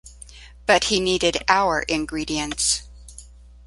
[0.65, 2.81] But he needed our ingredients.